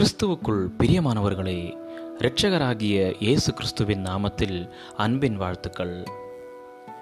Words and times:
கிறிஸ்துவுக்குள் 0.00 0.68
பிரியமானவர்களே 0.78 1.76
இரட்சகராகிய 2.18 3.14
இயேசு 3.20 3.54
கிறிஸ்துவின் 3.54 4.04
நாமத்தில் 4.04 4.68
அன்பின் 4.96 5.36
வாழ்த்துக்கள். 5.36 6.04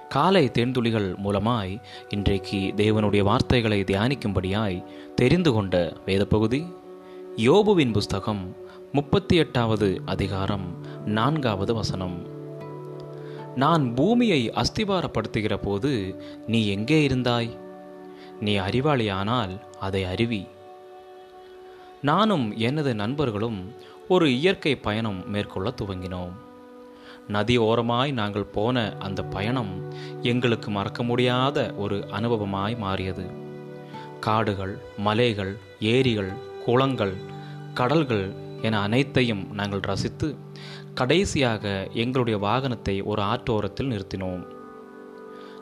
காலை 0.09 0.51
தேன்துளிகள் 0.59 1.17
மூலமாய் 1.25 1.83
இன்றைக்கு 2.09 2.57
தேவனுடைய 2.57 3.23
வார்த்தைகளை 3.23 3.81
தியானிக்கும்படியாய் 3.81 4.85
தெரிந்து 5.15 5.53
கொண்ட 5.53 5.93
வேதப்பகுதி 6.07 6.73
யோபுவின் 7.37 7.93
புஸ்தகம் 7.93 8.57
முப்பத்தி 8.93 9.37
எட்டாவது 9.37 10.03
அதிகாரம் 10.07 10.87
நான்காவது 11.07 11.75
வசனம். 11.75 12.27
நான் 13.57 13.95
பூமியை 13.95 14.51
அஸ்திவாரப்படுத்துகிற 14.51 15.57
போது 15.63 16.23
நீ 16.47 16.67
எங்கே 16.67 17.07
இருந்தாய்? 17.07 17.51
நீ 18.41 18.59
அறிவாளியானால் 18.59 19.61
அதை 19.81 20.05
அறிவி. 20.05 20.47
நானும் 22.03 22.57
எனது 22.57 22.95
நண்பர்களும் 22.95 23.75
ஒரு 24.09 24.35
இயற்கை 24.35 24.77
பயணம் 24.77 25.31
மேற்கொள்ள 25.31 25.75
துவங்கினோம். 25.83 26.33
நதி 27.29 27.59
ஓரமாய் 27.59 28.13
நாங்கள் 28.13 28.45
போன 28.45 28.97
அந்த 28.99 29.23
பயணம் 29.23 29.93
எங்களுக்கு 30.23 30.71
மறக்க 30.71 31.03
முடியாத 31.03 31.75
ஒரு 31.77 32.07
அனுபவமாய் 32.11 32.79
மாறியது. 32.79 33.27
காடுகள் 34.21 34.79
மலைகள் 34.99 35.59
ஏரிகள் 35.81 36.33
குளங்கள் 36.65 37.15
கடல்கள் 37.75 38.35
என 38.63 38.81
அனைத்தையும் 38.81 39.53
நாங்கள் 39.53 39.81
ரசித்து 39.81 40.37
கடைசியாக 40.95 41.89
எங்களுடைய 41.93 42.39
வாகனத்தை 42.39 43.03
ஒரு 43.03 43.23
ஆற்றோரத்தில் 43.23 43.89
நிறுத்தினோம். 43.89 44.43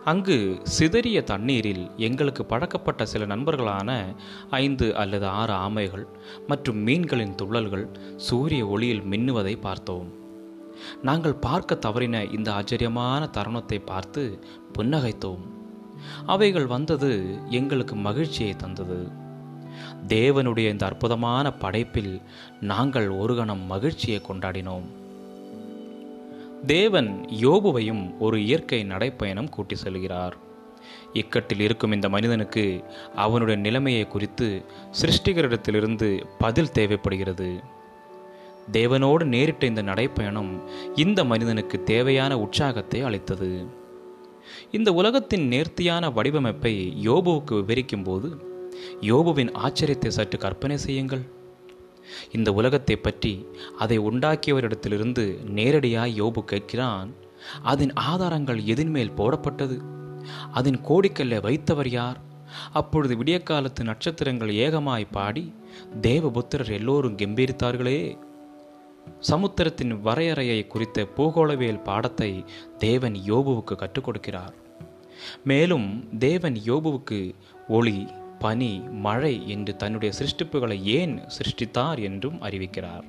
அங்கு 0.05 0.61
சிதறிய 0.63 1.23
தண்ணீரில் 1.23 1.91
எங்களுக்கு 1.97 2.45
பழக்கப்பட்ட 2.45 3.05
சில 3.05 3.27
நண்பர்களான 3.27 4.15
ஐந்து 4.51 4.97
அல்லது 4.97 5.27
ஆறு 5.27 5.53
ஆமைகள் 5.53 6.07
மற்றும் 6.47 6.87
மீன்களின் 6.87 7.35
துள்ளல்கள் 7.43 8.17
சூரிய 8.17 8.67
ஒளியில் 8.67 9.03
மின்னுவதை 9.03 9.61
பார்த்தோம். 9.61 10.13
நாங்கள் 11.03 11.35
பார்க்க 11.35 11.79
தவறின 11.87 12.35
இந்த 12.39 12.53
ஆச்சரியமான 12.53 13.27
தருணத்தை 13.27 13.79
பார்த்து 13.79 14.45
புன்னகைத்தோம். 14.79 15.41
அவைகள் 16.27 16.67
வந்தது 16.67 17.39
எங்களுக்கு 17.51 17.97
மகிழ்ச்சியை 17.97 18.57
தந்தது. 18.57 19.09
தேவனுடைய 20.09 20.69
இந்த 20.69 20.87
அற்புதமான 20.87 21.53
படைப்பில் 21.53 22.23
நாங்கள் 22.61 23.11
ஒரு 23.11 23.37
கணம் 23.37 23.67
மகிழ்ச்சியை 23.67 24.23
கொண்டாடினோம். 24.29 25.07
தேவன் 26.67 27.29
யோபுவையும் 27.41 28.19
ஒரு 28.19 28.45
இயற்கை 28.45 28.85
நடைப்பயணம் 28.85 29.49
கூட்டி 29.49 29.77
செல்கிறார். 29.85 30.33
இக்கட்டில் 31.13 31.61
இருக்கும் 31.61 31.93
இந்த 31.93 32.09
மனிதனுக்கு 32.09 32.85
அவனுடைய 33.15 33.61
நிலைமையை 33.61 34.07
குறித்து 34.07 34.65
சிருஷ்டிகரிடத்திலிருந்து 35.01 36.25
பதில் 36.39 36.73
தேவைப்படுகிறது. 36.73 37.61
தேவனோடு 38.73 39.25
நேரிட்ட 39.25 39.67
இந்த 39.67 39.83
நடைப்பயணம் 39.83 40.63
இந்த 40.95 41.25
மனிதனுக்கு 41.25 41.83
தேவையான 41.83 42.39
உற்சாகத்தை 42.39 43.03
அளித்தது. 43.03 43.67
இந்த 44.71 44.93
உலகத்தின் 44.93 45.47
நேர்த்தியான 45.47 46.09
வடிவமைப்பை 46.09 46.93
யோபுவுக்கு 47.05 47.55
விவரிக்கும் 47.55 48.03
போது 48.03 48.37
யோபுவின் 49.01 49.53
ஆச்சரியத்தை 49.55 50.09
சற்று 50.09 50.39
கற்பனை 50.39 50.77
செய்யுங்கள். 50.77 51.37
இந்த 52.33 52.53
உலகத்தை 52.53 52.97
பற்றி 52.97 53.47
அதை 53.79 53.99
உண்டாக்கியவரிடத்திலிருந்து 53.99 55.25
நேரடியாய் 55.55 56.17
யோபு 56.21 56.45
கேட்கிறான் 56.53 57.11
அதன் 57.63 57.93
ஆதாரங்கள் 57.93 58.61
எதின்மேல் 58.61 59.17
போடப்பட்டது? 59.17 59.77
அதன் 60.51 60.81
கோடிக்கல்லை 60.89 61.39
வைத்தவர் 61.41 61.89
யார்? 61.89 62.21
அப்பொழுது 62.73 63.17
விடிய 63.17 63.43
காலத்து 63.43 63.85
நட்சத்திரங்கள் 63.85 64.51
ஏகமாய் 64.51 65.07
பாடி 65.11 65.55
தேவபுத்திரர் 66.01 66.73
எல்லோரும் 66.73 67.17
கம்பீரித்தார்களே. 67.17 68.19
சமுத்திரத்தின் 69.21 70.01
வரையறையை 70.01 70.67
குறித்த 70.67 71.07
பூகோளவியல் 71.17 71.83
பாடத்தை 71.83 72.45
தேவன் 72.79 73.17
யோபுவுக்கு 73.27 73.77
கற்றுக் 73.77 74.09
கொடுக்கிறார். 74.09 74.55
மேலும் 75.45 76.19
தேவன் 76.19 76.57
யோபுவுக்கு 76.67 77.35
ஒளி 77.69 78.07
பனி 78.39 78.79
மழை 78.79 79.49
என்று 79.49 79.77
தன்னுடைய 79.77 80.15
சிருஷ்டிப்புகளை 80.19 80.83
ஏன் 80.83 81.21
சிருஷ்டித்தார் 81.39 82.03
என்றும் 82.03 82.43
அறிவிக்கிறார். 82.43 83.07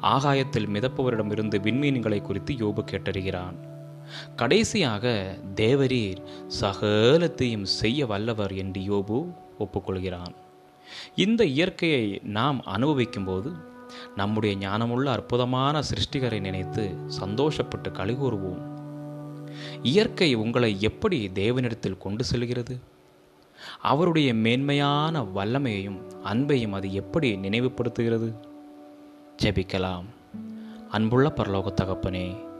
ஆகாயத்தில் 0.00 0.68
மிதப்பவரிடமிருந்து 0.68 1.58
விண்மீன்களை 1.60 2.22
குறித்து 2.22 2.54
யோபு 2.54 2.82
கேட்டறிகிறான். 2.90 3.56
கடைசியாக 4.36 5.36
தேவரீர் 5.54 6.20
சகலத்தையும் 6.60 7.62
செய்ய 7.62 8.06
வல்லவர் 8.06 8.52
என்று 8.52 8.80
யோபு 8.80 9.18
ஒப்புக்கொள்கிறான். 9.58 10.34
இந்த 11.14 11.44
இயற்கையை 11.44 12.20
நாம் 12.22 12.62
அனுபவிக்கும் 12.64 13.24
போது 13.24 13.52
நம்முடைய 14.16 14.68
ஞானமுள்ள 14.68 15.04
அற்புதமான 15.04 15.80
சிருஷ்டிகரை 15.80 16.40
நினைத்து 16.40 16.94
சந்தோஷப்பட்டு 17.20 17.90
கழிகூறுவோம். 17.92 18.62
இயற்கை 19.82 20.34
உங்களை 20.34 20.76
எப்படி 20.80 21.30
தேவனிடத்தில் 21.34 21.98
கொண்டு 21.98 22.24
செல்கிறது? 22.24 22.78
அவருடைய 23.80 24.34
மேன்மையான 24.34 25.22
வல்லமையையும் 25.22 26.00
அன்பையும் 26.24 26.72
அது 26.72 26.92
எப்படி 26.92 27.36
நினைவுபடுத்துகிறது? 27.36 28.34
ஜெபிக்கலாம். 29.42 30.04
அன்புள்ள 30.90 31.32
பரலோக 31.36 31.66
தகப்பனே 31.80 32.52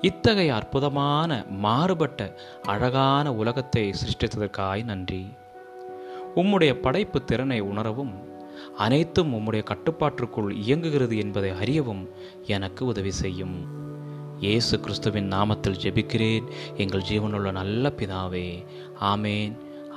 இத்தகைய 0.00 0.54
அற்புதமான 0.54 1.44
மாறுபட்ட 1.48 2.36
அழகான 2.62 3.34
உலகத்தை 3.34 3.94
சிருஷ்டித்ததற்காய் 4.00 4.84
நன்றி. 4.84 5.26
உம்முடைய 6.36 6.74
படைப்பு 6.74 7.24
திறனை 7.24 7.60
உணரவும் 7.60 8.28
அனைத்தும் 8.76 9.34
உம்முடைய 9.34 9.62
கட்டுப்பாட்டிற்குள் 9.62 10.54
இயங்குகிறது 10.54 11.18
என்பதை 11.18 11.50
அறியவும் 11.50 12.08
எனக்கு 12.46 12.86
உதவி 12.86 13.10
செய்யும். 13.10 13.56
இயேசு 14.40 14.80
கிறிஸ்துவின் 14.80 15.32
நாமத்தில் 15.32 15.80
ஜெபிக்கிறேன். 15.82 16.46
எங்கள் 16.76 17.04
ஜீவனுள்ள 17.10 17.52
நல்ல 17.52 17.92
பிதாவே 17.96 18.64
ஆமேன். 19.00 19.54